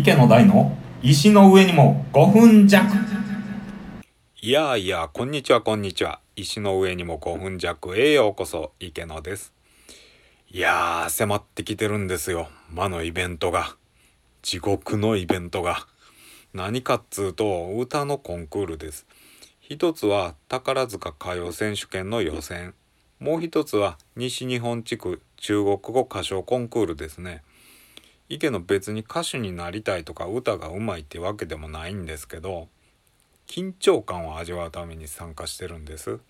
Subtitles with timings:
[0.00, 2.86] 池の台の石の上にも5分弱
[4.40, 6.20] いやいや、こんにちは、こんにちは。
[6.36, 9.52] 石の上にも5分弱へようこそ、池野です。
[10.50, 12.48] いやー、迫ってきてるんですよ。
[12.70, 13.76] 魔のイベントが。
[14.40, 15.86] 地獄のイベントが。
[16.54, 19.06] 何かっつうと、歌のコンクールです。
[19.60, 22.72] 一つは宝塚歌謡選手権の予選。
[23.18, 27.42] もう一つは西日本地区中国語歌唱コンクールですね。
[28.30, 32.68] 池の別に歌手になりたいとか歌がうまいってわけでもないんですけど、
[33.48, 36.20] 緊張感を味わうために参加してるんです。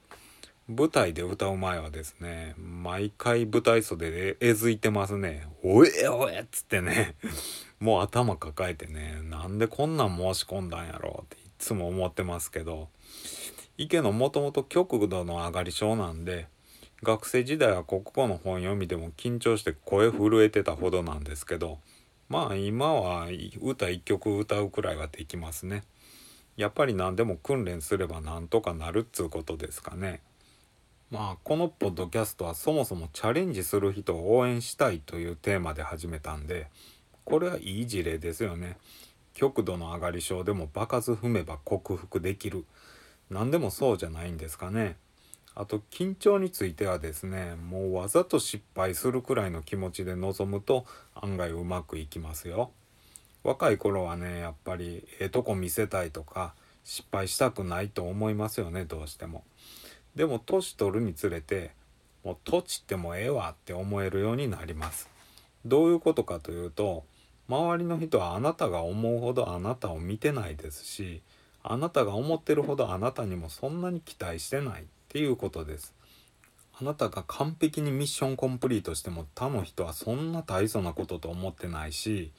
[0.67, 7.17] 舞台で歌う前はですね毎回舞台袖でえずいてますね「おえおえ」っつってね
[7.81, 12.89] もう頭抱えてねなんでこんなん申し込んだんやろうっていつも思ってますけど
[13.79, 16.47] 池のもともと極度の上がり症なんで
[17.03, 21.79] 学生時代は国語の本読みでも緊張して声震えてたほどなんですけど
[22.29, 23.29] まあ今は
[23.61, 25.83] 歌一曲歌うくらいはできますね。
[26.57, 30.21] やっぱり何でも訓練すればなんとかなるっつうことですかね。
[31.11, 36.69] まあこのポッドキャストはそもそもチャレンジする人を応援したいというテーマで始めたんで
[37.25, 38.77] これはいい事例ですよね。
[39.35, 42.65] 極度の上がり症でも場数踏めば克服できる。
[43.29, 44.97] 何でもそうじゃないんですかね。
[45.55, 52.71] あと緊張についてはですねもうわざと失敗するくらいの気持ちで臨むと案外うまくいきますよ。
[53.43, 59.45] 若い頃はねやっぱりええとこ見せたいとか失敗したくないと思いますよねどうしても。
[60.15, 61.71] でも年取るにつれて
[62.25, 65.09] もう土地ってもええわって思えるようになります。
[65.65, 67.05] どういうことかというと
[67.49, 71.21] 周りの人はあなたが思うほどあなたを見てないですし
[71.63, 75.93] あなたが思ってるほどあなたにもそんなに期待してないっていうことです。
[76.81, 82.31] あなたが完璧にミッションコンプリートしても他の人はそんな大層なことと思ってないし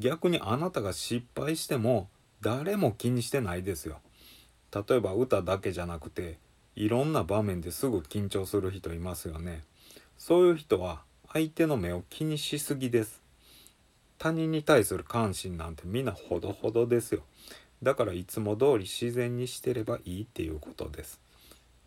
[0.00, 2.08] 逆にあなたが失敗しても
[2.40, 4.00] 誰も気にしてないですよ。
[4.74, 6.38] 例えば歌だけじゃなくて
[6.74, 9.62] いろんな場面ですぐ緊張する人いますよね。
[10.18, 13.22] そういう人は相手の目を気にしすぎです。
[14.18, 17.22] 他人に対する関心なんてみんなほどほどですよ。
[17.84, 21.20] だからいつも通り自然にしてればいいっていうことです。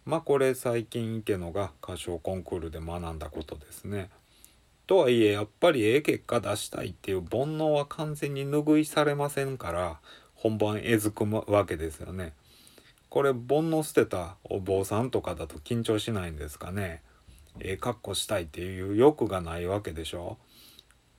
[0.05, 4.09] まあこれ最近池野が歌唱コンクールで学んだことですね。
[4.87, 9.99] とはいえやっぱりええ結果出したいっていう煩悩は完全に拭いされませんから
[10.33, 12.33] 本番えずくわけですよね。
[13.09, 17.03] これ煩悩捨てたお坊さんとかだと緊張しないんですかね。
[17.59, 20.38] ええ格好したいっていう欲がないわけでしょ。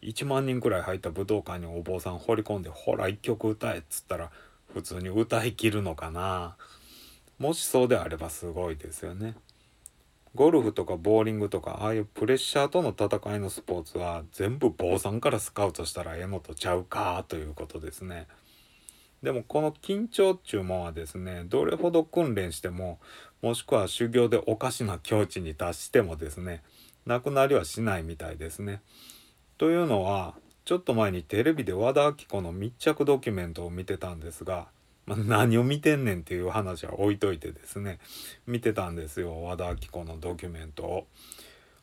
[0.03, 4.31] 1万人くらい入った武道館にお坊さん放り込んでほら一曲歌えっつったら
[4.73, 6.57] 普通に歌いきるのかな。
[7.41, 9.35] もしそうであればすごいですよね。
[10.35, 18.29] ゴルフとかボーリングとかああいうプレッシャーとの戦いのスポーツは全部坊さんからスカウトしたらええのとちゃうかということですね。
[19.23, 23.01] でもこの緊張っちゅうもんはですねどれほど訓練しても
[23.41, 26.63] もしくは修行でおかしな境地に達してもですね
[27.07, 28.83] なくなりはしないみたいですね。
[29.57, 30.35] というのは
[30.67, 34.69] ちょっと前にテレビで和田アキ子の密着ドキュメントを見てたんですが
[35.11, 37.99] まあ、何を見てんねんっていう話は置いといてですね
[38.47, 41.07] 見てたんですよ和田アキ子のドキュメントを。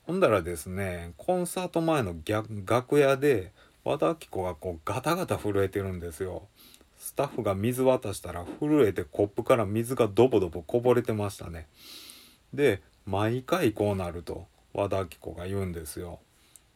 [0.06, 2.16] ほんだらですねコンサート前の
[2.66, 3.52] 楽屋で
[3.84, 6.48] 和田アキ子がこうガタガタ震えてるんですよ。
[6.98, 11.68] スタッフが水渡したら震えてコップから水がドボドボこぼれてましたね。
[12.54, 16.20] で毎回こうなると和田アキ子が言うんですよ。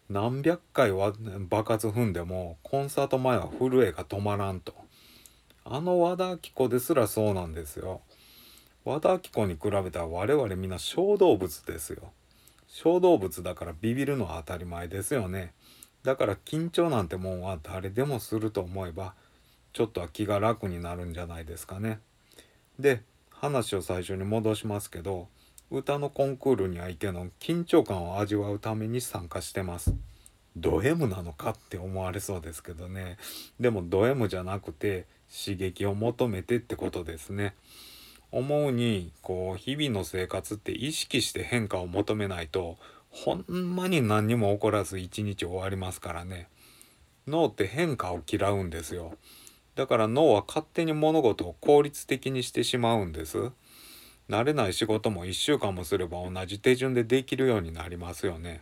[0.10, 1.14] 何百回は
[1.48, 4.81] 爆発踏んでもコンサート前は震えが止まらんと。
[5.74, 8.02] あの和田アキ子ですらそうなんですよ。
[8.84, 12.12] 和田アキ子に比べたら我々みんな小動物ですよ。
[12.68, 15.54] 小動物だからビビるのは当たり前ですよね。
[16.04, 19.14] だから緊張なんてもんは誰でもすると思えば
[19.72, 22.02] ちょっとは気が楽になるんじゃないですかね。
[22.78, 25.30] で話を最初に戻しますけど
[25.70, 29.96] 歌のコンクールには行けの緊張感を味わうために参加してます。
[30.58, 33.16] ド M なのかって思われそうですけどね
[33.58, 37.56] でもド M じゃなくて刺激を求めてってことですね。
[38.32, 42.78] 思うにこう日々の生活って意識して変化を求めないと
[43.10, 46.48] ほんまに何にも起こらず一日終わりますからね。
[47.28, 49.14] 脳って変化を嫌うんですよ。
[49.76, 53.52] だから脳は勝手に物事を効率的にしてしまうんです。
[54.30, 58.62] 慣れない仕事も1週間もすれば同じ手順でできるようになりますよね。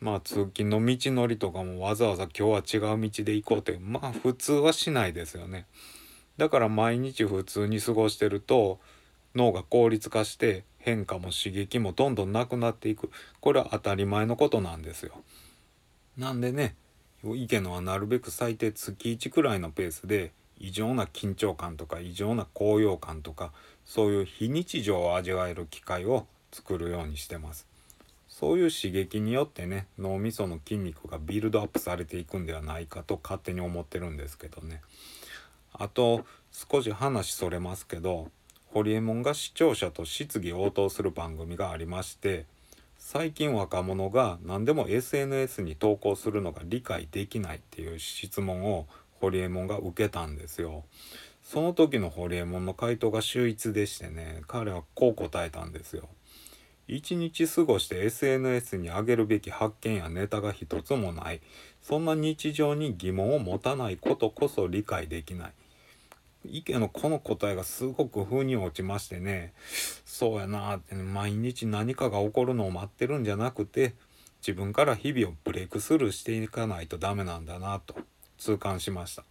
[0.00, 5.66] まあ通勤の道のりとかもわざわざ今日は違う道で行こうってまあ普通はしないですよね。
[6.36, 8.80] だから毎日普通に過ごしてると
[9.34, 13.10] 脳が効率化して変化も刺激もどんどんなくなっていく
[13.40, 15.14] これは当たり前のことなんですよ。
[16.16, 16.76] なんでね
[17.24, 23.52] 池野はなるべく最低月1くらいのペースで異常な緊張感とか異常な高揚感とか
[23.84, 27.66] そういう非日常を味わえる機会を作るようにしてます
[28.34, 34.80] そういう刺激によってね脳みその筋肉がビルドアップされていくんではないかと勝手に思ってるんですけどね
[35.72, 38.32] あと少し話それますけど
[38.72, 42.44] ホリエモンが視聴者と質疑応答する番組がありまして
[42.98, 48.88] 最近若者が何でも SNS に投稿するのが理解できないっていう質問を
[49.20, 50.82] ホリエモンが受けたんですよ。
[51.44, 56.08] その時のホリエモンの回答が秀逸でしてね彼はこう答えたんですよ。
[56.86, 61.40] 一日過ごして SNS に上げるべき発見やネタが一つもない。
[61.82, 65.52] そんな日常に疑問を持たないことこそ理解できない。
[66.46, 69.54] 池のこの答えがすごく風に落ちましてね。
[70.04, 73.94] そうやなって、毎日何かが起こるのを待ってるんじゃなくて
[74.46, 77.94] 自分から日々をブレイクスルーしていかないとダメなんだなと。
[78.36, 79.24] 痛感しました。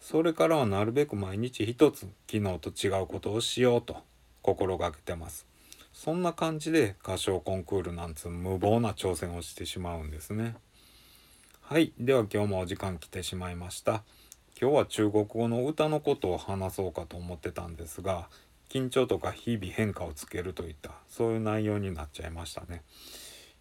[0.00, 3.98] それからはなるべく毎日一つ昨日と違うことをしようと
[4.42, 5.51] 心がけてます。
[5.92, 10.56] そんな感じで歌唱コンクールなんつう無謀な挑戦をしてしまうんですね。
[11.60, 11.92] はい。
[11.98, 14.02] では今日もお時間来てしまいました。
[14.60, 18.28] 今日は中国語の歌のことを話そうかと思ってたんですが
[18.68, 22.82] 緊張とか日々変化をつけるといったそういう内容になっちゃいましたね。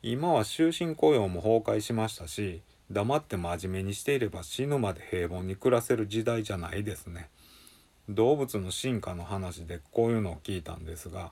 [0.04, 2.62] 今は終身雇用も崩壊しましたし
[2.92, 7.30] 黙って真面目にしていれば死ぬまで平凡に暮らせる時代じゃないですね。
[8.10, 11.32] 動物の進化の話でこういうのを聞いたんですが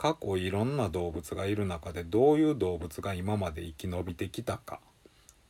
[0.00, 4.80] 過去いろんな動物がいる中でどういう動物が今まで生き延びてきたか。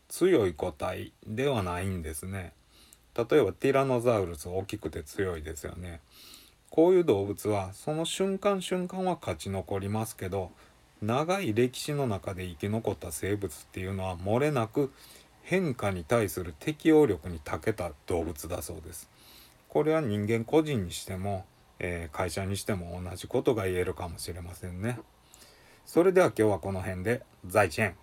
[0.08, 2.52] 強い個体ではないんですね。
[3.14, 6.00] 例えばティラノザウルス大きくて強いですよね。
[6.68, 10.50] こういう動物はその瞬間瞬間は勝ち残りますけど
[11.00, 14.92] 長い歴史の中で生き残った生物っていうのは漏れなく
[15.44, 19.08] 変化に対する適応力に長けた動物だそうです。
[19.68, 21.44] これは人間個人にしても
[21.80, 25.00] えー、会社にしても同じことが言えるかもしれませんね。
[25.86, 27.96] それでは今日はこの辺で、在地園。